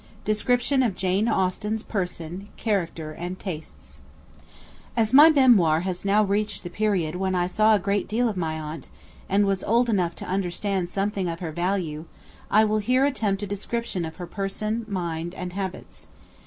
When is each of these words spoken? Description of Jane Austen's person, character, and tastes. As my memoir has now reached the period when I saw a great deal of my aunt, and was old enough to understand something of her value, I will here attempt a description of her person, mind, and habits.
Description 0.25 0.81
of 0.81 0.95
Jane 0.95 1.27
Austen's 1.29 1.83
person, 1.83 2.47
character, 2.57 3.11
and 3.11 3.37
tastes. 3.39 4.01
As 4.97 5.13
my 5.13 5.29
memoir 5.29 5.81
has 5.81 6.03
now 6.03 6.23
reached 6.23 6.63
the 6.63 6.71
period 6.71 7.13
when 7.17 7.35
I 7.35 7.45
saw 7.45 7.75
a 7.75 7.79
great 7.79 8.07
deal 8.07 8.27
of 8.27 8.35
my 8.35 8.59
aunt, 8.59 8.89
and 9.29 9.45
was 9.45 9.63
old 9.63 9.91
enough 9.91 10.15
to 10.15 10.25
understand 10.25 10.89
something 10.89 11.27
of 11.29 11.39
her 11.39 11.51
value, 11.51 12.05
I 12.49 12.65
will 12.65 12.79
here 12.79 13.05
attempt 13.05 13.43
a 13.43 13.45
description 13.45 14.03
of 14.03 14.15
her 14.15 14.25
person, 14.25 14.87
mind, 14.89 15.35
and 15.35 15.53
habits. 15.53 16.07